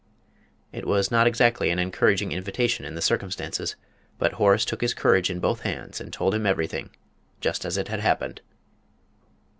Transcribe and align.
It 0.71 0.87
was 0.87 1.11
not 1.11 1.27
exactly 1.27 1.69
an 1.69 1.77
encouraging 1.77 2.31
invitation 2.31 2.85
in 2.85 2.95
the 2.95 3.03
circumstances, 3.03 3.75
but 4.17 4.33
Horace 4.41 4.65
took 4.65 4.81
his 4.81 4.95
courage 4.95 5.29
in 5.29 5.39
both 5.39 5.59
hands 5.61 6.01
and 6.01 6.11
told 6.11 6.33
him 6.33 6.47
everything, 6.47 6.89
just 7.39 7.65
as 7.65 7.77
it 7.77 7.87
had 7.87 7.99
happened. 7.99 8.41